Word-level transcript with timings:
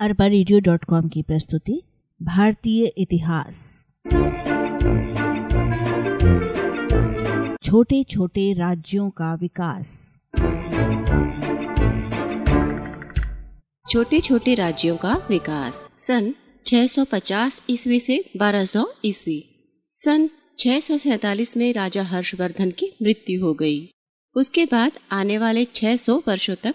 अरबा 0.00 0.26
radio 0.26 0.60
dot 0.60 0.84
com 0.84 1.08
की 1.08 1.22
प्रस्तुति, 1.22 1.82
भारतीय 2.22 2.84
इतिहास। 2.98 3.84
छोटे 7.64 8.04
छोटे 8.04 8.52
राज्यों 8.52 9.10
का 9.10 9.34
विकास। 9.34 10.18
छोटे 13.88 14.20
छोटे 14.20 14.54
राज्यों 14.54 14.96
का 14.96 15.26
विकास। 15.30 15.90
सन 15.98 16.34
650 16.66 17.62
ईस्वी 17.70 18.00
से 18.00 18.24
1200 18.36 18.92
ईस्वी। 19.04 19.44
सन 19.86 20.30
647 20.58 21.56
में 21.56 21.72
राजा 21.72 22.02
हर्षवर्धन 22.02 22.70
की 22.70 22.96
मृत्यु 23.02 23.44
हो 23.44 23.54
गई। 23.54 23.90
उसके 24.36 24.64
बाद 24.64 24.92
आने 25.12 25.38
वाले 25.38 25.64
600 25.64 26.22
वर्षों 26.28 26.54
तक 26.54 26.74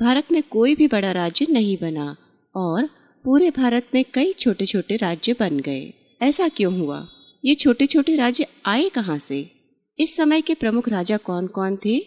भारत 0.00 0.32
में 0.32 0.42
कोई 0.42 0.74
भी 0.74 0.88
बड़ा 0.88 1.12
राज्य 1.12 1.46
नहीं 1.50 1.78
बना 1.80 2.16
और 2.56 2.86
पूरे 3.24 3.50
भारत 3.50 3.86
में 3.94 4.04
कई 4.14 4.32
छोटे 4.32 4.66
छोटे 4.66 4.96
राज्य 4.96 5.36
बन 5.40 5.58
गए। 5.58 5.92
ऐसा 6.22 6.48
क्यों 6.48 6.78
हुआ? 6.78 7.08
ये 7.44 7.54
छोटे 7.54 7.86
छोटे 7.86 8.16
राज्य 8.16 8.46
आए 8.66 8.88
कहाँ 8.88 9.18
से? 9.18 9.50
इस 9.98 10.16
समय 10.16 10.40
के 10.40 10.54
प्रमुख 10.54 10.88
राजा 10.88 11.16
कौन 11.16 11.46
कौन 11.46 11.76
थे? 11.76 11.98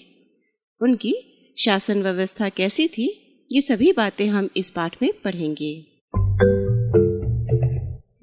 उनकी 0.82 1.16
शासन 1.58 2.02
व्यवस्था 2.02 2.50
कैसी 2.50 2.88
थी? 2.88 3.22
ये 3.52 3.62
सभी 3.62 3.92
बातें 3.92 4.28
हम 4.28 4.50
इस 4.58 4.70
पाठ 4.70 5.02
में 5.02 5.12
पढ़ेंगे। 5.26 5.86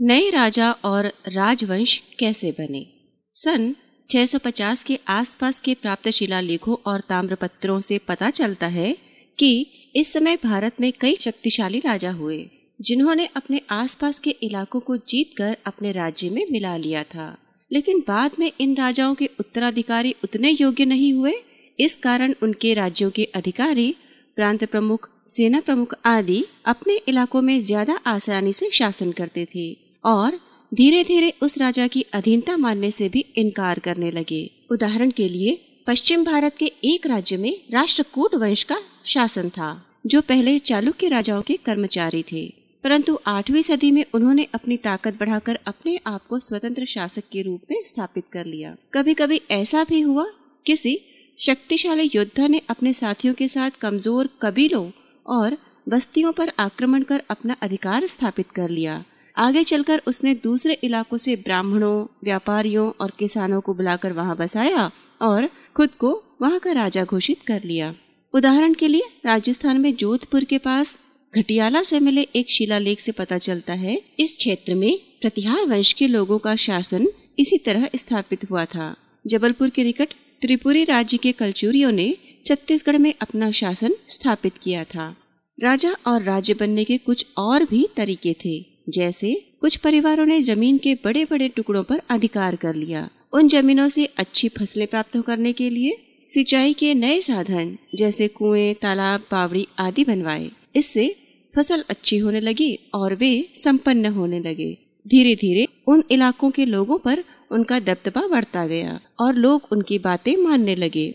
नए 0.01 0.31
राजा 0.31 0.73
और 0.73 1.07
राजवंश 1.29 2.03
कैसे 2.19 2.53
बने? 2.53 2.87
सन 3.33 3.77
650 4.13 4.83
के 4.85 4.99
आसपास 5.09 5.61
के 5.61 5.75
प्राप्त 5.75 6.09
शिलालेखों 6.11 6.77
और 6.87 7.01
ताम्रपत्रों 7.01 7.81
से 7.81 7.99
पता 7.99 8.31
चलता 8.31 8.67
है 8.67 8.97
कि 9.39 9.67
इस 9.97 10.13
समय 10.13 10.37
भारत 10.37 10.81
में 10.81 10.93
कई 11.01 11.17
शक्तिशाली 11.21 11.79
राजा 11.79 12.11
हुए, 12.11 12.51
जिन्होंने 12.81 13.29
अपने 13.37 13.61
आसपास 13.71 14.19
के 14.19 14.31
इलाकों 14.31 14.81
को 14.81 14.97
जीतकर 14.97 15.57
अपने 15.67 15.93
राज्य 15.93 16.31
में 16.31 16.45
मिला 16.51 16.77
लिया 16.77 17.03
था। 17.05 17.37
लेकिन 17.71 18.01
बाद 18.09 18.31
में 18.39 18.53
इन 18.61 18.77
राजाओं 18.77 19.15
के 19.15 19.31
उत्तराधिकारी 19.41 20.15
उतने 20.25 20.51
योग्य 20.51 20.85
नहीं 20.85 21.13
हुए, 21.13 21.35
इस 21.79 21.97
कारण 21.97 22.35
उनके 22.43 22.75
राज्यों 22.75 23.11
के 23.11 23.25
अधिकारी, 23.25 23.95
प्रांत 24.37 24.65
प्रमुख, 24.65 25.11
सेना 25.29 25.61
प्रमुख 25.61 25.95
आदि 26.05 26.45
अपने 26.67 27.01
इलाकों 27.09 27.43
में 27.43 27.59
ज़्यादा 27.61 28.01
आसानी 28.07 28.53
से 28.53 28.71
शासन 28.71 29.13
करते 29.13 29.49
थे 29.55 29.73
और 30.05 30.41
धीरे 30.75 31.05
धीरे 31.05 31.33
उस 31.43 31.59
राजा 31.59 31.87
की 31.87 32.03
अधीनता 32.13 32.57
मानने 32.57 32.91
से 32.91 33.09
भी 33.09 33.25
इनकार 33.37 33.79
करने 33.79 34.11
लगे। 34.11 34.51
उदाहरण 34.71 35.11
के 35.11 35.29
लिए, 35.29 35.83
पश्चिम 35.87 36.25
भारत 36.25 36.57
के 36.57 36.73
एक 36.85 37.07
राज्य 37.07 37.37
में 37.37 37.61
राष्ट्रकूट 37.73 38.35
वंश 38.35 38.63
का 38.63 38.79
शासन 39.05 39.49
था, 39.49 39.87
जो 40.07 40.21
पहले 40.21 40.59
चालुक्य 40.59 41.09
राजाओं 41.09 41.43
के 41.43 41.57
कर्मचारी 41.57 42.25
थे। 42.33 42.55
परंतु 42.85 43.19
आठवीं 43.27 43.63
सदी 43.63 43.91
में 43.91 44.05
उन्होंने 44.15 44.47
अपनी 44.55 44.77
ताकत 44.77 45.19
बढ़ाकर 45.21 45.59
अपने 45.67 46.01
आप 46.07 46.27
को 46.27 46.41
स्वतंत्र 46.41 46.85
शासक 46.85 47.23
के 47.33 47.43
रूप 47.43 47.63
में 47.71 47.83
स्थापित 47.85 48.25
कर 48.33 48.47
लिया। 48.47 48.77
कभी 48.95 49.15
कभी 49.15 49.41
ऐसा 49.51 49.85
भी 49.85 50.01
हुआ, 50.01 50.27
किसी 50.67 51.01
शक्तिशाली 51.39 52.11
योद्धा 52.15 52.47
ने 52.47 52.63
अपने 52.69 52.93
साथियों 52.93 53.35
के 53.35 53.49
साथ 53.49 53.71
कमज़ोर 53.71 54.29
कबीलों 54.43 54.91
और 55.27 55.59
बस्तियों 55.89 56.33
पर 56.33 56.53
आक्रमण 56.59 57.03
कर 57.03 57.23
अपना 57.31 57.57
अधिकार 57.63 58.07
स्थापित 58.07 58.51
कर 58.51 58.69
लिया। 58.69 59.05
आगे 59.37 59.65
चलकर 59.65 60.03
उसने 60.07 60.35
दूसरे 60.35 60.75
इलाकों 60.75 61.17
से 61.17 61.37
ब्राह्मणों, 61.37 62.07
व्यापारियों 62.25 62.93
और 63.01 63.13
किसानों 63.19 63.61
को 63.61 63.75
बुलाकर 63.75 64.13
वहाँ 64.13 64.37
बसाया 64.37 64.91
और 65.23 65.49
खुद 65.77 65.91
को 65.91 66.39
वहाँ 66.43 66.59
का 66.59 66.73
राजा 66.73 67.05
घोषित 67.05 67.43
कर 67.47 67.63
लिया। 67.65 67.95
उदाहरण 68.35 68.75
के 68.75 68.89
लिए, 68.89 69.03
राजस्थान 69.27 69.81
में 69.81 69.97
जोधपुर 69.97 70.45
के 70.45 70.59
पास 70.59 70.99
घटियाला 71.37 71.83
से 71.83 72.01
मिले 72.01 72.23
एक 72.23 72.51
शिलालेख 72.51 73.01
से 73.01 73.13
पता 73.13 73.39
चलता 73.39 73.73
है, 73.73 74.03
इस 74.21 74.37
क्षेत्र 74.37 74.75
में 74.75 74.99
प्रतिहार 75.21 75.67
वंश 75.67 75.93
के 75.93 76.07
लोगों 76.07 76.39
का 76.39 76.57
शासन 76.57 77.09
इसी 77.39 77.59
तरह 77.59 77.91
स्थापित 77.97 78.51
हुआ 78.51 78.65
था। 78.65 78.97
जबलपुर 79.27 79.71
के 79.71 79.85
निकट 79.85 80.09
त्रिपुरी 80.41 80.85
राज्य 80.85 81.17
के 81.17 81.33
कलचूरियों 81.33 81.93
ने 81.93 82.17
छत्तीसगढ़ 82.47 82.99
में 82.99 83.15
अपना 83.21 83.51
शासन 83.51 83.95
स्थापित 84.09 84.59
किया 84.59 84.85
था। 84.85 85.17
राजा 85.63 85.97
और 86.07 86.23
राज्य 86.23 86.55
बनने 86.55 86.85
के 86.85 86.99
कुछ 86.99 87.27
और 87.37 87.65
भी 87.65 87.89
तरीके 87.97 88.37
थे। 88.45 88.72
जैसे 88.89 89.35
कुछ 89.61 89.77
परिवारों 89.77 90.27
ने 90.27 90.41
ज़मीन 90.43 90.79
के 90.79 90.95
बड़े 90.95 91.25
बड़े 91.25 91.49
टुकड़ों 91.49 91.83
पर 91.83 92.03
अधिकार 92.11 92.57
कर 92.57 92.75
लिया। 92.75 93.09
उन 93.33 93.49
जमीनों 93.49 93.89
से 93.89 94.05
अच्छी 94.07 94.49
फ़सलें 94.49 94.87
प्राप्त 94.87 95.21
करने 95.27 95.53
के 95.53 95.71
लिए 95.71 96.19
सिंचाई 96.23 96.73
के 96.73 96.95
नए 96.95 97.21
साधन 97.21 97.77
जैसे 97.95 98.29
कुएँ, 98.29 98.75
तालाब 98.75 99.25
पावड़ी 99.31 99.67
आदि 99.79 100.05
बनवाए। 100.05 100.51
इससे 100.77 101.17
फ़सल 101.57 101.85
अच्छी 101.89 102.19
होने 102.19 102.41
लगी 102.41 102.79
और 102.95 103.15
वे 103.15 103.49
संपन्न 103.55 104.07
होने 104.07 104.41
लगे। 104.41 104.79
धीरे 105.07 105.35
धीरे 105.35 105.67
उन 105.87 106.03
इलाकों 106.11 106.51
के 106.51 106.65
लोगों 106.65 106.99
पर 106.99 107.25
उनका 107.51 107.81
दबदबा 107.81 108.27
बढ़ता 108.27 108.67
गया 108.67 109.01
और 109.21 109.35
लोग 109.35 109.63
उनकी 109.73 109.99
बातें 109.99 110.37
मानने 110.37 110.75
लगे। 110.75 111.15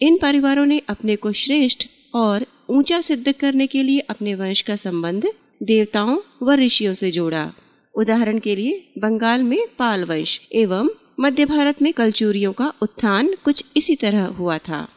इन 0.00 0.18
परिवारों 0.18 0.66
ने 0.66 0.82
अपने 0.88 1.16
को 1.16 1.32
श्रेष्ठ 1.32 1.86
और 2.14 2.46
ऊँचा 2.70 3.00
सिद्ध 3.00 3.32
करने 3.32 3.66
के 3.66 3.82
लिए 3.82 3.98
अपने 4.00 4.34
वंश 4.34 4.60
का 4.60 4.76
संबंध 4.76 5.26
देवताओं 5.62 6.18
व 6.42 6.52
ऋषियों 6.52 6.92
से 6.92 7.10
जोड़ा। 7.10 7.52
उदाहरण 7.94 8.38
के 8.38 8.56
लिए, 8.56 8.92
बंगाल 8.98 9.42
में 9.42 9.66
पाल 9.78 10.04
वंश 10.04 10.40
एवं 10.54 10.88
मध्य 11.20 11.44
भारत 11.44 11.82
में 11.82 11.92
कलचूरियों 11.92 12.52
का 12.52 12.72
उत्थान 12.82 13.34
कुछ 13.44 13.64
इसी 13.76 13.96
तरह 13.96 14.24
हुआ 14.24 14.58
था। 14.58 14.88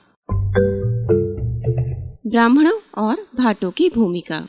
ब्राह्मणों 2.28 2.80
और 2.98 3.28
भाटों 3.36 3.72
की 3.72 3.90
भूमिका। 3.90 4.48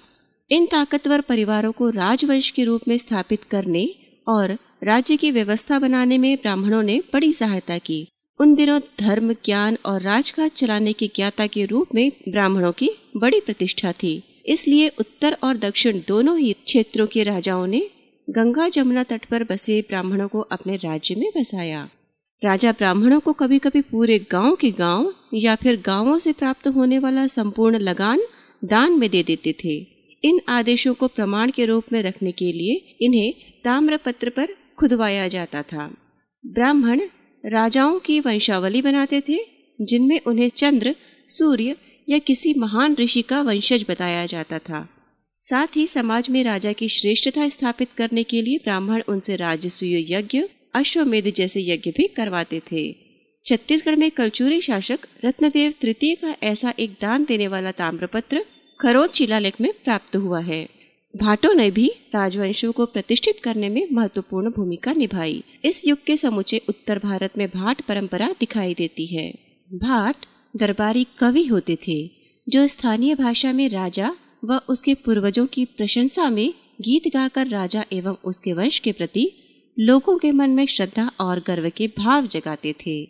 इन 0.51 0.67
ताकतवर 0.67 1.21
परिवारों 1.21 1.73
को 1.73 1.91
राजवंश 1.91 2.51
के 2.51 2.65
रूप 2.65 2.81
में 2.89 2.99
स्थापित 2.99 3.45
करने 3.45 3.95
और 4.29 4.57
राज्य 4.85 5.17
की 5.17 5.31
व्यवस्था 5.31 5.79
बनाने 5.79 6.19
में 6.19 6.37
ब्राह्मणों 6.37 6.83
ने 6.83 7.03
बड़ी 7.13 7.33
सहायता 7.33 7.79
की। 7.79 8.09
उन 8.41 8.55
दिनों 8.55 8.81
धर्म, 9.01 9.33
ज्ञान 9.33 9.79
और 9.87 10.01
राजकाज 10.01 10.51
चलाने 10.51 10.93
की 10.93 11.07
ज्ञाता 11.17 11.47
के 11.47 11.65
रूप 11.65 11.89
में 11.95 12.13
ब्राह्मणों 12.29 12.73
की 12.73 12.91
बड़ी 13.17 13.41
प्रतिष्ठा 13.41 13.93
थी। 13.93 14.23
इसलिए 14.47 14.89
उत्तर 14.89 15.37
और 15.45 15.57
दक्षिण 15.57 16.01
दोनों 16.09 16.39
ही 16.39 16.53
क्षेत्रों 16.53 17.07
के 17.07 17.23
राजाओं 17.23 17.67
ने 17.67 17.91
गंगा 18.31 18.69
जमुना 18.69 19.03
तट 19.03 19.25
पर 19.25 19.45
बसे 19.45 19.83
ब्राह्मणों 19.83 20.29
को 20.29 20.41
अपने 20.41 20.77
राज्य 20.77 21.15
में 21.15 21.31
बसाया। 21.37 21.89
राजा 22.45 22.73
ब्राह्मणों 22.73 23.21
को 23.21 23.33
कभी 23.33 23.59
कभी 23.59 23.81
पूरे 23.81 24.19
गाँव 24.19 24.57
के 24.57 24.71
गाँव 24.71 25.15
या 25.35 25.57
फिर 25.57 25.83
गाँवों 25.87 26.19
से 26.19 26.33
प्राप्त 26.33 26.69
होने 26.69 26.99
वाला 26.99 27.27
संपूर्ण 27.27 27.79
लगान 27.79 28.21
दान 28.65 28.93
में 28.93 29.11
दे 29.11 29.23
देते 29.23 29.53
थे। 29.65 29.77
इन 30.25 30.41
आदेशों 30.49 30.95
को 30.95 31.09
प्रमाण 31.09 31.51
के 31.51 31.67
रूप 31.67 31.85
में 31.93 32.03
रखने 32.03 32.33
के 32.33 32.53
लिए 32.53 32.97
इन्हें 33.01 33.33
ताम्रपत्र 33.65 34.31
पर 34.31 34.49
खुदवाया 34.79 35.29
जाता 35.29 35.63
था। 35.63 35.97
ब्राह्मण 36.47 37.01
राजाओं 37.47 37.99
की 37.99 38.21
वंशावली 38.21 38.83
बनाते 38.83 39.21
थे, 39.21 39.39
जिनमें 39.81 40.21
उन्हें 40.27 40.49
चंद्र, 40.49 40.95
सूर्य 41.29 41.77
या 42.11 42.19
किसी 42.19 42.55
महान 42.55 42.95
ऋषि 42.95 43.23
का 43.23 43.43
वंशज 43.43 43.85
बताया 43.89 44.27
जाता 44.27 44.59
था। 44.59 44.89
साथ 45.43 45.67
ही 45.77 45.87
समाज 45.87 46.31
में 46.31 46.45
राजा 46.45 46.73
की 46.73 46.89
श्रेष्ठता 46.89 47.49
स्थापित 47.49 47.89
करने 47.97 48.23
के 48.23 48.43
लिए 48.43 48.59
ब्राह्मण 48.59 49.03
उनसे 49.09 49.37
राजसूय 49.37 50.13
यज्ञ, 50.15 50.43
अश्वमेध 50.75 51.33
जैसे 51.37 51.63
यज्ञ 51.63 51.91
भी 51.91 52.07
करवाते 52.07 52.63
थे। 52.73 52.97
छत्तीसगढ़ 53.47 53.97
में 53.97 54.11
कलचूरी 54.11 54.61
शासक 54.61 54.99
रत्नदेव 55.25 55.75
तृतीय 55.81 56.15
का 56.15 56.37
ऐसा 56.43 56.75
एक 56.79 56.91
दान 56.91 57.25
देने 57.25 57.49
वाला 57.49 57.73
ताम्रपत्र 57.73 58.45
खरोद 58.81 59.11
शिलालेख 59.11 59.61
में 59.61 59.73
प्राप्त 59.85 60.17
हुआ 60.17 60.41
है। 60.41 60.69
भाटों 61.17 61.55
ने 61.55 61.71
भी 61.71 61.89
राजवंशों 61.89 62.73
को 62.73 62.87
प्रतिष्ठित 62.87 63.41
करने 63.41 63.69
में 63.69 63.89
महत्वपूर्ण 63.93 64.51
भूमिका 64.51 64.93
निभाई। 64.93 65.45
इस 65.65 65.87
युग 65.87 66.05
के 66.07 66.17
समुचे 66.17 66.63
उत्तर 66.69 66.99
भारत 66.99 67.39
में 67.39 67.49
भाट 67.49 67.81
परंपरा 67.81 68.35
दिखाई 68.41 68.75
देती 68.75 69.07
है। 69.07 69.35
भाट 69.75 70.17
दरबारी 70.57 71.07
कवि 71.19 71.47
होते 71.47 71.79
थे, 71.89 72.11
जो 72.49 72.67
स्थानीय 72.67 73.15
भाषा 73.15 73.53
में 73.53 73.69
राजा 73.69 74.17
व 74.45 74.55
उसके 74.69 74.95
पूर्वजों 74.95 75.47
की 75.47 75.65
प्रशंसा 75.65 76.31
में 76.31 76.55
गीत 76.81 77.09
गाकर 77.09 77.47
राजा 77.47 77.85
एवं 77.93 78.17
उसके 78.25 78.53
वंश 78.53 78.79
के 78.79 78.93
प्रति 78.93 79.33
लोगों 79.79 80.19
के 80.19 80.33
मन 80.33 80.51
में 80.51 80.67
श्रद्धा 80.67 81.11
और 81.21 81.45
गर्व 81.47 81.71
के 81.77 81.87
भाव 81.99 82.27
जगाते 82.27 82.75
थे। 82.87 83.09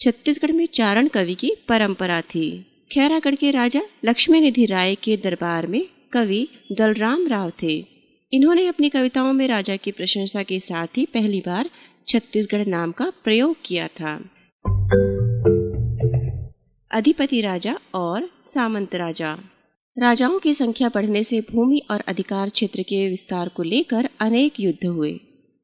छत्तीसगढ़ 0.00 0.52
में 0.52 0.66
चारण 0.66 1.08
कवि 1.08 1.34
की 1.34 1.52
परंपरा 1.68 2.20
थी। 2.20 2.64
खैरागढ़ 2.92 3.34
के 3.34 3.50
राजा 3.50 3.82
लक्ष्मी 4.04 4.40
निधि 4.40 4.66
राय 4.66 4.94
के 4.94 5.16
दरबार 5.16 5.66
में 5.66 5.86
कवि 6.12 6.48
दलराम 6.72 7.26
राव 7.26 7.52
थे। 7.62 7.86
इन्होंने 8.32 8.66
अपनी 8.66 8.88
कविताओं 8.88 9.32
में 9.32 9.48
राजा 9.48 9.76
की 9.76 9.92
प्रशंसा 9.92 10.42
के 10.42 10.60
साथ 10.60 10.86
ही 10.96 11.06
पहली 11.06 11.40
बार 11.40 11.70
छत्तीसगढ़ 12.08 12.66
नाम 12.66 12.92
का 12.92 13.12
प्रयोग 13.24 13.56
किया 13.64 13.88
था। 13.88 14.31
अधिपति 16.92 17.40
राजा 17.40 17.78
और 17.94 18.30
सामंत 18.44 18.94
राजा। 18.94 19.38
राजाओं 19.98 20.38
की 20.38 20.54
संख्या 20.54 20.88
बढ़ने 20.88 21.24
से 21.24 21.40
भूमि 21.40 21.82
और 21.90 22.00
अधिकार 22.00 22.48
क्षेत्र 22.48 22.82
के 22.82 23.08
विस्तार 23.08 23.48
को 23.48 23.62
लेकर 23.62 24.08
अनेक 24.20 24.60
युद्ध 24.60 24.86
हुए। 24.86 25.20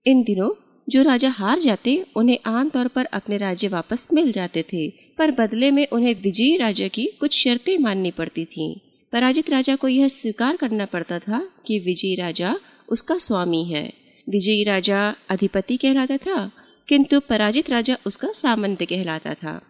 इन 0.07 0.23
दिनों 0.23 0.51
जो 0.89 1.03
राजा 1.03 1.29
हार 1.29 1.59
जाते, 1.59 2.07
उन्हें 2.17 2.39
आमतौर 2.47 2.89
पर 2.89 3.05
अपने 3.05 3.37
राज्य 3.37 3.69
वापस 3.69 4.09
मिल 4.13 4.33
जाते 4.33 4.65
थे, 4.73 4.91
पर 4.91 5.31
बदले 5.31 5.71
में 5.71 5.87
उन्हें 5.87 6.15
विजयी 6.15 6.57
राजा 6.57 6.89
की 6.89 7.07
कुछ 7.07 7.45
शर्तें 7.45 7.79
माननी 7.79 8.11
पड़ती 8.11 8.45
थीं। 8.45 8.81
पराजित 9.13 9.51
राजा 9.51 9.77
को 9.77 9.89
यह 9.89 10.09
स्वीकार 10.09 10.57
करना 10.57 10.87
पड़ता 10.87 11.19
था 11.19 11.49
कि 11.67 11.79
विजयी 11.79 12.15
राजा 12.15 12.57
उसका 12.89 13.19
स्वामी 13.19 13.65
है। 13.65 13.93
विजयी 14.29 14.65
राजा 14.65 15.15
अधिपति 15.29 15.77
कहलाता 15.77 16.17
था, 16.17 16.51
किंतु 16.89 17.21
पराजित 17.21 17.71
राजा 17.71 17.97
उसका 18.07 18.29
सामंत 18.29 18.83
कहलाता 18.83 19.35
था। 19.35 19.63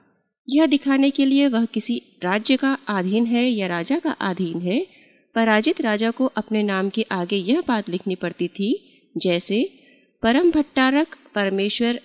यह 0.50 0.66
दिखाने 0.66 1.10
के 1.10 1.26
लिए 1.26 1.48
वह 1.48 1.64
किसी 1.64 2.02
राज्य 2.24 2.56
का 2.56 2.78
अधीन 2.88 3.26
है 3.26 3.50
या 3.50 3.66
राजा 3.66 3.98
का 3.98 4.10
अधीन 4.10 4.60
है, 4.60 4.86
पराजित 5.34 5.80
राजा 5.80 6.10
को 6.10 6.26
अपने 6.26 6.62
नाम 6.62 6.88
के 6.88 7.02
आगे 7.02 7.36
यह 7.36 7.62
बात 7.68 7.88
लिखनी 7.88 8.14
पड़ती 8.14 8.48
थी, 8.48 9.02
जैसे, 9.16 9.78
परम 10.22 10.50
भट्टारक, 10.50 11.16
परमेश्वर, 11.34 12.00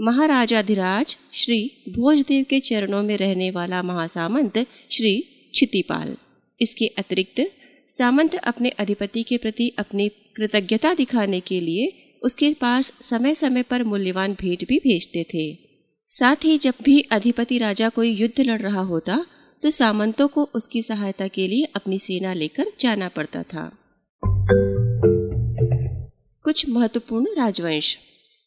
महाराजाधिराज, 0.00 1.16
श्री 1.32 1.70
भोजदेव 1.88 2.46
के 2.50 2.60
चरणों 2.60 3.02
में 3.02 3.16
रहने 3.16 3.50
वाला 3.50 3.82
महासामंत, 3.82 4.66
श्री 4.90 5.20
क्षितिपाल। 5.52 6.16
इसके 6.60 6.86
अतिरिक्त, 6.86 7.52
सामंत 7.88 8.34
अपने 8.34 8.68
अधिपति 8.68 9.22
के 9.22 9.36
प्रति 9.36 9.68
अपनी 9.78 10.08
कृतज्ञता 10.08 10.94
दिखाने 10.94 11.40
के 11.40 11.60
लिए 11.60 12.06
उसके 12.22 12.54
पास 12.54 12.92
समय 13.02 13.34
समय 13.34 13.62
पर 13.62 13.84
मूल्यवान 13.84 14.36
भेंट 14.40 14.64
भी 14.68 14.78
भेजते 14.78 15.24
थे। 15.34 15.69
साथ 16.10 16.44
ही 16.44 16.58
जब 16.58 16.74
भी 16.82 17.00
अधिपति 17.00 17.58
राजा 17.58 17.88
कोई 17.88 18.08
युद्ध 18.10 18.40
लड़ 18.40 18.60
रहा 18.62 18.80
होता 18.80 19.24
तो 19.62 19.70
सामंतों 19.70 20.28
को 20.28 20.44
उसकी 20.54 20.82
सहायता 20.82 21.28
के 21.28 21.46
लिए 21.48 21.64
अपनी 21.76 21.98
सेना 21.98 22.32
लेकर 22.32 22.66
जाना 22.80 23.08
पड़ता 23.08 23.42
था। 23.42 23.70
कुछ 26.44 26.68
महत्वपूर्ण 26.68 27.26
राजवंश। 27.38 27.98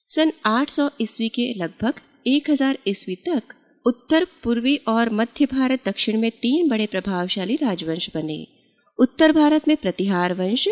सन 0.10 0.32
800 0.46 0.90
ईस्वी 1.02 1.30
के 1.30 1.54
लगभग 1.54 1.94
1000 2.28 2.78
ईस्वी 2.88 3.16
तक 3.16 3.44
उत्तर, 3.86 4.28
पूर्वी 4.44 4.76
और 4.88 5.10
मध्य 5.10 5.46
भारत, 5.46 5.80
दक्षिण 5.86 6.20
में 6.20 6.32
तीन 6.32 6.70
बड़े 6.70 6.86
प्रभावशाली 6.86 7.56
राजवंश 7.56 8.10
बने। 8.16 8.48
उत्तर 9.00 9.32
भारत 9.32 9.68
में 9.68 9.78
प्रतिहार 9.78 10.34
वंश, 10.34 10.68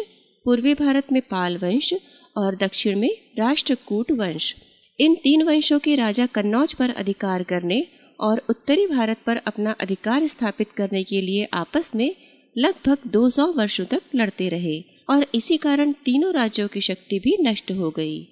पूर्वी 0.45 0.73
भारत 0.73 1.11
में 1.11 1.21
पाल 1.21 1.57
वंश 1.57 1.93
और 2.37 2.55
दक्षिण 2.55 2.99
में 2.99 3.09
राष्ट्रकूट 3.39 4.11
वंश। 4.11 4.55
इन 5.01 5.15
तीन 5.15 5.43
वंशों 5.43 5.79
के 5.79 5.95
राजा 5.95 6.25
कन्नौज 6.25 6.73
पर 6.73 6.89
अधिकार 6.89 7.43
करने 7.43 7.87
और 8.19 8.41
उत्तरी 8.49 8.87
भारत 8.87 9.17
पर 9.25 9.37
अपना 9.37 9.71
अधिकार 9.71 10.27
स्थापित 10.27 10.71
करने 10.71 11.03
के 11.03 11.21
लिए 11.21 11.47
आपस 11.53 11.95
में 11.95 12.15
लगभग 12.57 12.97
200 13.07 13.53
वर्षों 13.57 13.85
तक 13.85 14.01
लड़ते 14.15 14.49
रहे 14.49 14.83
और 15.09 15.25
इसी 15.35 15.57
कारण 15.57 15.91
तीनों 15.91 16.33
राज्यों 16.33 16.67
की 16.67 16.81
शक्ति 16.81 17.19
भी 17.19 17.37
नष्ट 17.41 17.71
हो 17.71 17.89
गई। 17.89 18.27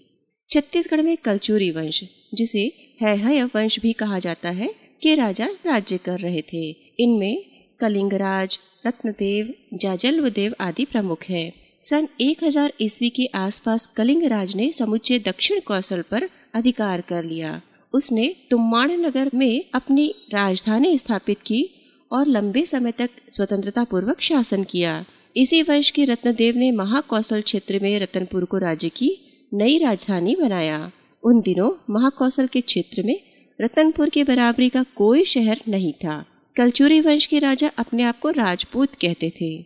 छत्तीसगढ़ 0.50 1.01
में 1.01 1.18
कलचूरी 1.18 1.71
वंश, 1.71 2.04
जिसे 2.33 2.71
है 3.01 3.44
वंश 3.44 3.80
भी 3.80 3.94
कहा 3.94 4.19
जाता 4.19 4.50
है, 4.50 4.75
के 5.01 5.16
राजा 5.16 5.45
राज्य 5.45 5.98
कर 5.98 6.19
रहे 6.19 6.42
थे। 6.42 6.71
इनमें 7.00 7.45
कलिंगराज, 7.80 8.60
रत्नदेव, 8.88 9.54
जाजल्वदेव 9.74 10.56
आदि 10.60 10.86
प्रमुख 10.86 11.24
हैं। 11.24 11.54
सन 11.81 12.07
1000 12.21 12.74
ईस्वी 12.81 13.10
के 13.10 13.25
आसपास 13.25 13.88
कलिंगराज 13.88 14.56
ने 14.56 14.71
समुचे 14.71 15.19
दक्षिण 15.19 15.60
कौशल 15.60 16.01
पर 16.01 16.30
अधिकार 16.54 17.01
कर 17.01 17.24
लिया। 17.24 17.62
उसने 17.94 18.36
तुम्माण 18.51 18.92
नगर 18.92 19.31
में 19.36 19.66
अपनी 19.74 20.16
राजधानी 20.34 20.98
स्थापित 20.98 21.38
की 21.46 21.69
और 22.12 22.28
लंबे 22.28 22.66
समय 22.66 22.92
तक 22.92 23.10
स्वतंत्रता 23.30 23.84
पूर्वक 23.84 24.22
शासन 24.22 24.63
किया। 24.63 25.06
इसी 25.38 25.62
वंश 25.62 25.90
के 25.90 26.06
रत्नदेव 26.06 26.57
ने 26.57 26.72
महाकौशल 26.72 27.42
क्षेत्र 27.42 27.80
में 27.81 28.00
रतनपुर 28.00 28.46
को 28.46 28.57
राज्य 28.57 28.90
की 28.90 29.18
नई 29.54 29.78
राजधानी 29.78 30.36
बनाया। 30.36 30.92
उन 31.24 31.42
दिनों 31.42 31.94
महाकौशल 31.94 32.48
के 32.48 32.62
क्षेत्र 32.62 33.04
में 33.04 33.19
रतनपुर 33.62 34.10
की 34.10 34.24
बराबरी 34.24 34.69
का 34.69 34.84
कोई 34.84 35.25
शहर 35.25 35.62
नहीं 35.68 35.94
था। 35.94 36.25
कलचूरी 36.56 37.02
वंश 37.02 37.25
के 37.25 37.40
राजा 37.40 37.72
अपने 37.78 38.04
आप 38.04 38.19
को 38.19 38.30
राजपूत 38.30 38.95
कहते 38.95 39.34
थे। 39.42 39.66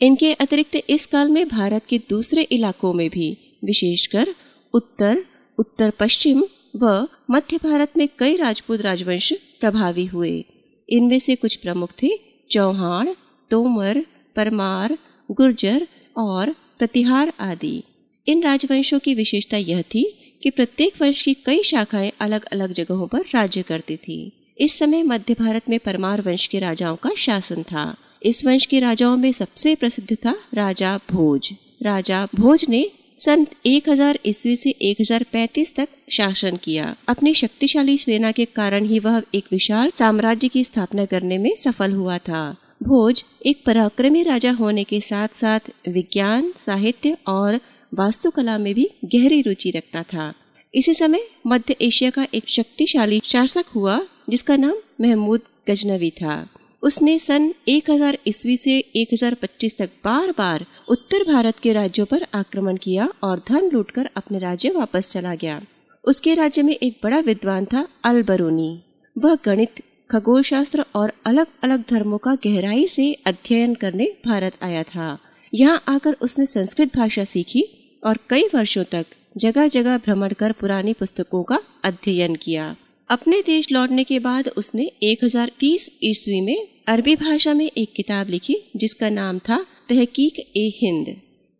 इनके 0.00 0.32
अतिरिक्त 0.32 0.82
इस 0.90 1.06
काल 1.06 1.28
में 1.28 1.48
भारत 1.48 1.82
के 1.88 1.98
दूसरे 1.98 2.42
इलाकों 2.42 2.92
में 2.92 3.10
भी, 3.10 3.58
विशेषकर 3.64 4.34
उत्तर 4.74 5.24
उत्तर 5.58 5.90
पश्चिम 5.90 6.44
व 6.76 7.08
मध्य 7.30 7.56
भारत 7.56 7.92
में 7.96 8.08
कई 8.18 8.36
राजपूत 8.36 8.80
राजवंश 8.80 9.32
प्रभावी 9.60 10.06
हुए। 10.06 10.44
इनमें 10.88 11.18
से 11.18 11.34
कुछ 11.34 11.56
प्रमुख 11.56 11.90
थे 12.02 12.10
चौहान, 12.50 13.16
तोमर, 13.50 14.06
परमार, 14.36 14.98
गुर्जर 15.30 15.88
और 16.16 16.50
प्रतिहार 16.78 17.32
आदि। 17.40 17.82
इन 18.26 18.42
राजवंशों 18.42 18.98
की 18.98 19.14
विशेषता 19.14 19.56
यह 19.56 19.82
थी 19.82 20.18
कि 20.42 20.50
प्रत्येक 20.50 21.02
वंश 21.02 21.22
की 21.22 21.34
कई 21.34 21.62
शाखाएँ 21.62 22.12
अलग 22.20 22.44
अलग 22.44 22.72
जगहों 22.72 23.06
पर 23.06 23.20
राज्य 23.20 23.62
करती 23.62 23.96
थी। 23.96 24.32
इस 24.58 24.78
समय 24.78 25.02
मध्य 25.02 25.34
भारत 25.34 25.62
में 25.68 25.78
परमार 25.80 26.20
वंश 26.20 26.46
के 26.46 26.58
राजाओं 26.58 26.96
का 26.96 27.10
शासन 27.16 27.62
था। 27.62 27.96
इस 28.22 28.44
वंश 28.44 28.66
के 28.66 28.80
राजाओं 28.80 29.16
में 29.16 29.32
सबसे 29.32 29.74
प्रसिद्ध 29.74 30.14
था 30.14 30.36
राजा 30.54 31.00
भोज। 31.10 31.50
राजा 31.82 32.28
भोज 32.34 32.66
ने 32.68 32.90
सन 33.24 33.46
1000 33.66 34.18
ईस्वी 34.26 34.56
से 34.56 34.70
1035 34.70 35.74
तक 35.74 35.88
शासन 36.10 36.56
किया। 36.56 36.96
अपनी 37.08 37.34
शक्तिशाली 37.34 37.98
सेना 37.98 38.32
के 38.32 38.44
कारण 38.44 38.84
ही 38.84 38.98
वह 38.98 39.22
एक 39.34 39.44
विशाल 39.52 39.90
साम्राज्य 39.90 40.48
की 40.48 40.64
स्थापना 40.64 41.04
करने 41.04 41.38
में 41.38 41.54
सफल 41.54 41.92
हुआ 41.92 42.18
था। 42.18 42.56
भोज 42.82 43.24
एक 43.46 43.64
पराक्रमी 43.66 44.22
राजा 44.22 44.52
होने 44.52 44.84
के 44.84 45.00
साथ 45.00 45.28
साथ 45.34 45.60
विज्ञान, 45.88 46.54
साहित्य 46.58 47.16
और 47.26 47.60
वास्तुकला 47.94 48.58
में 48.58 48.74
भी 48.74 48.90
गहरी 49.04 49.42
रुचि 49.42 49.70
रखता 49.70 50.02
था। 50.02 50.34
इसी 50.74 50.94
समय 50.94 51.20
मध्य 51.46 51.76
एशिया 51.80 52.10
का 52.10 52.26
एक 52.34 52.48
शक्तिशाली 52.48 53.20
शासक 53.24 53.64
हुआ, 53.74 54.06
जिसका 54.30 54.56
नाम 54.56 54.74
महमूद 55.00 55.40
गजनवी 55.68 56.10
था। 56.10 56.48
उसने 56.82 57.18
सन 57.18 57.54
1000 57.68 58.16
ईस्वी 58.26 58.56
से 58.56 58.92
1025 58.96 59.76
तक 59.78 59.90
बार 60.04 60.30
बार 60.30 60.66
उत्तर 60.88 61.24
भारत 61.24 61.58
के 61.58 61.72
राज्यों 61.72 62.06
पर 62.06 62.26
आक्रमण 62.34 62.76
किया 62.76 63.08
और 63.22 63.42
धन 63.48 63.70
लूटकर 63.72 64.08
अपने 64.16 64.38
राज्य 64.38 64.70
वापस 64.70 65.12
चला 65.12 65.34
गया। 65.34 65.62
उसके 66.04 66.34
राज्य 66.34 66.62
में 66.62 66.74
एक 66.74 66.98
बड़ा 67.02 67.18
विद्वान 67.18 67.64
था, 67.64 67.88
अलबरूनी। 68.04 68.82
वह 69.18 69.36
गणित 69.44 69.82
खगोल 70.10 70.42
शास्त्र 70.42 70.84
और 70.94 71.12
अलग 71.26 71.46
अलग 71.62 71.84
धर्मों 71.90 72.18
का 72.18 72.34
गहराई 72.34 72.86
से 72.86 73.12
अध्ययन 73.26 73.74
करने 73.74 74.12
भारत 74.26 74.52
आया 74.62 74.82
था। 74.82 75.18
यहाँ 75.54 75.84
आकर 75.88 76.12
उसने 76.12 76.46
संस्कृत 76.46 76.96
भाषा 76.96 77.24
सीखी 77.24 77.64
और 78.04 78.18
कई 78.30 78.44
वर्षों 78.54 78.84
तक 78.84 79.06
जगह 79.36 79.68
जगह 79.68 79.98
भ्रमण 79.98 80.32
कर 80.32 80.52
पुरानी 80.52 80.92
पुस्तकों 80.92 81.42
का 81.42 81.60
अध्ययन 81.84 82.34
किया। 82.34 82.76
अपने 83.08 83.40
देश 83.40 83.72
लौटने 83.72 84.04
के 84.04 84.18
बाद 84.18 84.48
उसने 84.48 84.90
1030 85.02 85.90
ईस्वी 86.02 86.40
में 86.40 86.71
अरबी 86.86 87.16
भाषा 87.16 87.54
में 87.54 87.70
एक 87.76 87.92
किताब 87.92 88.28
लिखी, 88.28 88.56
जिसका 88.76 89.10
नाम 89.10 89.38
था 89.38 89.66
तहकीक 89.88 90.38
ए 90.38 90.72
हिंद। 90.82 91.16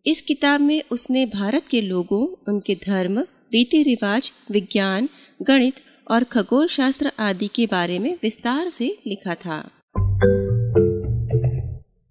इस 0.07 0.23
किताब 0.23 0.61
में 0.61 0.83
उसने 0.91 1.27
भारत 1.27 1.63
के 1.71 1.81
लोगों, 1.81 2.53
उनके 2.53 2.75
धर्म, 2.75 3.21
रीति 3.53 3.83
रिवाज, 3.83 4.33
विज्ञान, 4.51 5.09
गणित 5.43 5.75
और 6.11 6.25
खगोल 6.25 6.67
शास्त्र 6.67 7.13
आदि 7.19 7.49
के 7.55 7.67
बारे 7.67 7.99
में 7.99 8.19
विस्तार 8.23 8.71
से 8.71 8.99
लिखा 9.07 9.35
था। 9.35 9.71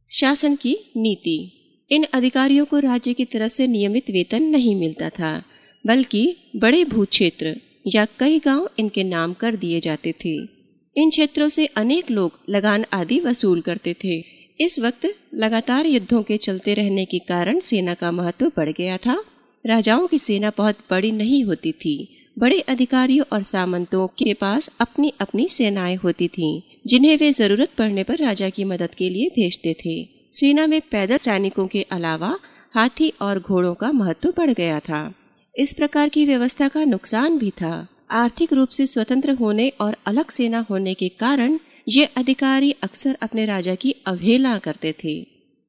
शासन 0.09 0.55
की 0.55 0.77
नीति। 0.97 1.51
इन 1.91 2.05
अधिकारियों 2.13 2.65
को 2.65 2.79
राज्य 2.79 3.13
की 3.13 3.25
तरफ़ 3.25 3.51
से 3.51 3.67
नियमित 3.67 4.09
वेतन 4.09 4.43
नहीं 4.43 4.75
मिलता 4.75 5.09
था, 5.09 5.43
बल्कि 5.87 6.37
बड़े 6.55 6.85
भू 6.85 7.05
क्षेत्र 7.05 7.57
या 7.87 8.07
कई 8.19 8.39
गाँव 8.39 8.69
इनके 8.79 9.03
नाम 9.03 9.33
कर 9.33 9.55
दिए 9.55 9.79
जाते 9.79 10.11
थे। 10.25 10.60
इन 10.97 11.09
क्षेत्रों 11.09 11.49
से 11.49 11.65
अनेक 11.65 12.11
लोग 12.11 12.31
लगान 12.49 12.85
आदि 12.93 13.19
वसूल 13.19 13.61
करते 13.61 13.95
थे। 14.03 14.23
इस 14.59 14.79
वक्त 14.79 15.15
लगातार 15.33 15.85
युद्धों 15.85 16.23
के 16.23 16.37
चलते 16.37 16.73
रहने 16.73 17.05
के 17.05 17.19
कारण 17.19 17.59
सेना 17.59 17.93
का 17.93 18.11
महत्व 18.11 18.51
बढ़ 18.57 18.69
गया 18.69 18.97
था। 18.97 19.23
राजाओं 19.65 20.07
की 20.07 20.19
सेना 20.19 20.51
बहुत 20.57 20.75
बड़ी 20.89 21.11
नहीं 21.11 21.43
होती 21.43 21.71
थी। 21.71 22.17
बड़े 22.39 22.59
अधिकारियों 22.59 23.25
और 23.33 23.43
सामंतों 23.43 24.07
के 24.07 24.33
पास 24.33 24.69
अपनी 24.79 25.13
अपनी 25.19 25.47
सेनाएँ 25.49 25.95
होती 25.95 26.27
थीं, 26.27 26.61
जिन्हें 26.87 27.17
वे 27.17 27.31
ज़रूरत 27.31 27.69
पड़ने 27.77 28.03
पर 28.03 28.17
राजा 28.17 28.49
की 28.49 28.63
मदद 28.63 28.95
के 28.95 29.09
लिए 29.09 29.29
भेजते 29.29 29.73
थे। 29.73 30.09
सेना 30.31 30.67
में 30.67 30.81
पैदल 30.81 31.17
सैनिकों 31.17 31.67
के 31.67 31.81
अलावा 31.81 32.39
हाथी 32.75 33.13
और 33.21 33.39
घोड़ों 33.39 33.73
का 33.73 33.91
महत्व 33.91 34.33
बढ़ 34.37 34.51
गया 34.51 34.79
था। 34.79 35.13
इस 35.57 35.73
प्रकार 35.73 36.09
की 36.09 36.25
व्यवस्था 36.25 36.67
का 36.67 36.83
नुकसान 36.83 37.37
भी 37.37 37.49
था। 37.49 37.87
आर्थिक 38.11 38.53
रूप 38.53 38.69
से 38.69 38.85
स्वतंत्र 38.87 39.31
होने 39.31 39.67
और 39.81 39.95
अलग 40.05 40.29
सेना 40.29 40.65
होने 40.69 40.93
के 40.93 41.09
कारण 41.09 41.57
ये 41.87 42.05
अधिकारी 42.17 42.71
अक्सर 42.83 43.17
अपने 43.21 43.45
राजा 43.45 43.75
की 43.75 43.91
अवहेलना 44.07 44.57
करते 44.57 44.93
थे। 45.03 45.13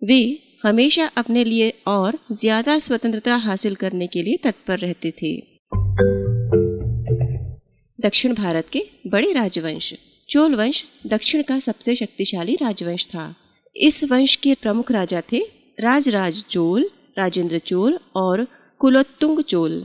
वे 0.03 0.39
हमेशा 0.65 1.07
अपने 1.17 1.45
लिए 1.45 1.73
और 1.87 2.19
ज़्यादा 2.33 2.79
स्वतंत्रता 2.79 3.37
हासिल 3.37 3.75
करने 3.75 4.07
के 4.07 4.23
लिए 4.23 4.37
तत्पर 4.37 4.79
रहते 4.79 5.13
थे। 5.23 5.33
दक्षिण 7.99 8.35
भारत 8.35 8.69
के 8.73 8.85
बड़े 9.07 9.33
राजवंश। 9.33 9.93
चोल 10.29 10.55
वंश 10.55 10.85
दक्षिण 11.07 11.43
का 11.43 11.59
सबसे 11.59 11.95
शक्तिशाली 11.95 12.55
राजवंश 12.55 13.07
था। 13.07 13.35
इस 13.77 14.05
वंश 14.05 14.35
के 14.37 14.55
प्रमुख 14.55 14.91
राजा 14.93 15.23
थे 15.33 15.41
राजराज 15.79 16.43
चोल, 16.43 16.91
राजेंद्र 17.19 17.59
चोल 17.59 17.99
और 18.17 18.47
कुलोत्तुंग 18.81 19.41
चोल। 19.43 19.85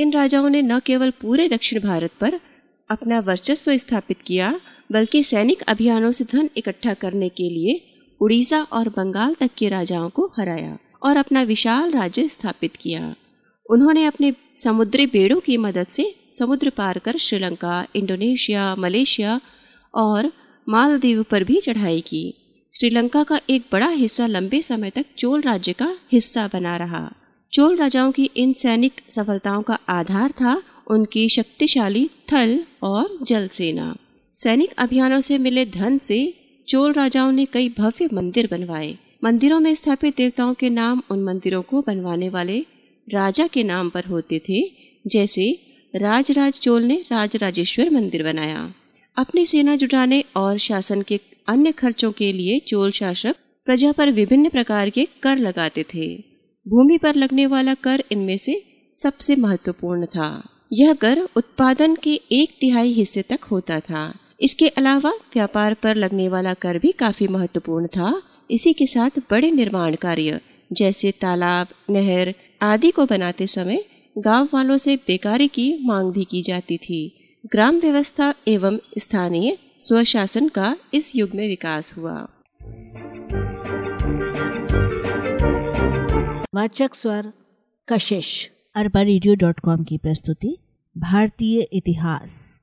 इन 0.00 0.12
राजाओं 0.12 0.48
ने 0.48 0.62
न 0.62 0.78
केवल 0.78 1.10
पूरे 1.10 1.48
दक्षिण 1.48 1.80
भारत 1.80 2.10
पर 2.20 2.40
अपना 2.90 3.20
वर्चस्व 3.20 3.76
स्थापित 3.76 4.22
किया, 4.22 4.60
बल्कि 4.92 5.22
सैनिक 5.22 5.62
अभियानों 5.62 6.10
से 6.10 6.24
धन 6.24 6.50
इकट्ठा 6.56 6.94
करने 6.94 7.28
के 7.28 7.42
लिए 7.42 7.98
उड़ीसा 8.20 8.62
और 8.62 8.88
बंगाल 8.88 9.34
तक 9.34 9.50
के 9.58 9.68
राजाओं 9.68 10.08
को 10.10 10.32
हराया 10.38 10.78
और 11.02 11.16
अपना 11.16 11.42
विशाल 11.42 11.90
राज्य 11.90 12.28
स्थापित 12.28 12.76
किया। 12.76 13.14
उन्होंने 13.70 14.04
अपने 14.04 14.34
समुद्री 14.56 15.06
बेड़ों 15.06 15.40
की 15.40 15.56
मदद 15.56 15.86
से 15.86 16.14
समुद्र 16.38 16.70
पार 16.70 16.98
कर 16.98 17.16
श्रीलंका, 17.16 17.86
इंडोनेशिया, 17.96 18.74
मलेशिया 18.76 19.40
और 19.94 20.32
मालदीव 20.68 21.22
पर 21.22 21.44
भी 21.44 21.60
चढ़ाई 21.60 22.00
की। 22.00 22.34
श्रीलंका 22.78 23.22
का 23.22 23.40
एक 23.50 23.64
बड़ा 23.72 23.88
हिस्सा 23.88 24.26
लंबे 24.26 24.62
समय 24.62 24.90
तक 24.90 25.06
चोल 25.18 25.40
राज्य 25.40 25.72
का 25.72 25.96
हिस्सा 26.12 26.50
बना 26.52 26.76
रहा। 26.76 27.12
चोल 27.52 27.76
राजाओं 27.76 28.12
की 28.12 28.30
इन 28.36 28.52
सैनिक 28.52 29.00
सफलताओं 29.10 29.62
का 29.62 29.78
आधार 29.88 30.30
था 30.30 30.62
उनकी 30.86 31.28
शक्तिशाली 31.28 32.10
थल 32.32 32.64
और 32.82 33.18
जल 33.22 33.48
सेना 33.48 33.96
सैनिक 34.34 34.72
अभियानों 34.78 35.20
से 35.20 35.38
मिले 35.38 35.64
धन 35.66 35.98
से 35.98 36.18
चोल 36.68 36.92
राजाओं 36.92 37.32
ने 37.32 37.44
कई 37.44 37.68
भव्य 37.68 38.08
मंदिर 38.12 38.48
बनवाए। 38.50 38.96
मंदिरों 39.24 39.60
में 39.60 39.74
स्थापित 39.74 40.16
देवताओं 40.16 40.54
के 40.54 40.70
नाम 40.70 41.02
उन 41.10 41.22
मंदिरों 41.24 41.62
को 41.62 41.82
बनवाने 41.82 42.28
वाले 42.28 42.66
राजा 43.08 43.46
के 43.46 43.64
नाम 43.64 43.90
पर 43.90 44.04
होते 44.04 44.40
थे, 44.48 44.62
जैसे 45.06 45.58
राजराज 45.94 46.60
चोल 46.60 46.82
ने 46.82 47.04
राजराजेश्वर 47.12 47.90
मंदिर 47.90 48.22
बनाया। 48.22 48.74
अपनी 49.16 49.46
सेना 49.46 49.76
जुटाने 49.76 50.24
और 50.36 50.58
शासन 50.58 51.02
के 51.02 51.20
अन्य 51.48 51.72
खर्चों 51.72 52.12
के 52.12 52.32
लिए 52.32 52.58
चोल 52.58 52.90
शासक 52.90 53.36
प्रजा 53.66 53.92
पर 53.92 54.10
विभिन्न 54.10 54.48
प्रकार 54.48 54.90
के 54.90 55.08
कर 55.22 55.38
लगाते 55.38 55.84
थे। 55.94 56.29
भूमि 56.70 56.98
पर 56.98 57.14
लगने 57.14 57.46
वाला 57.46 57.74
कर 57.74 58.04
इनमें 58.12 58.36
से 58.36 58.62
सबसे 58.96 59.36
महत्वपूर्ण 59.36 60.06
था। 60.06 60.48
यह 60.72 60.92
कर 60.92 61.20
उत्पादन 61.36 61.94
के 61.94 62.20
एक 62.32 62.50
तिहाई 62.60 62.92
हिस्से 62.92 63.22
तक 63.22 63.44
होता 63.44 63.80
था। 63.80 64.14
इसके 64.40 64.68
अलावा 64.68 65.10
व्यापार 65.10 65.74
पर 65.74 65.96
लगने 65.96 66.28
वाला 66.28 66.54
कर 66.54 66.78
भी 66.78 66.92
काफ़ी 66.92 67.28
महत्वपूर्ण 67.28 67.86
था। 67.86 68.22
इसी 68.50 68.72
के 68.72 68.86
साथ 68.86 69.10
बड़े 69.30 69.50
निर्माण 69.50 69.94
कार्य, 69.94 70.40
जैसे 70.72 71.10
तालाब, 71.10 71.66
नहर 71.90 72.34
आदि 72.62 72.90
को 72.90 73.06
बनाते 73.06 73.46
समय 73.46 73.84
गाँव 74.18 74.48
वालों 74.54 74.76
से 74.76 74.96
बेकारी 74.96 75.48
की 75.48 75.78
मांग 75.84 76.12
भी 76.12 76.24
की 76.24 76.42
जाती 76.42 76.76
थी। 76.76 77.16
ग्राम 77.52 77.78
व्यवस्था 77.78 78.34
एवं 78.48 78.78
स्थानीय 78.98 79.58
स्वशासन 79.78 80.48
का 80.48 80.76
इस 80.94 81.16
युग 81.16 81.30
में 81.34 81.48
विकास 81.48 81.96
हुआ। 81.96 82.28
वाचक 86.54 86.94
स्वर 86.94 87.26
कशिश 87.88 88.28
अरबा 88.74 89.02
रेडियो 89.02 89.34
डॉट 89.34 89.60
कॉम 89.60 89.84
की 89.84 89.98
प्रस्तुति 89.98 90.56
भारतीय 90.96 91.60
इतिहास। 91.72 92.60